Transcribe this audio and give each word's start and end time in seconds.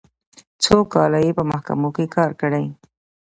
څو 0.63 0.75
کاله 0.93 1.19
یې 1.25 1.31
په 1.37 1.43
محکمو 1.51 1.89
کې 1.95 2.05
کار 2.15 2.31
کړی. 2.41 2.65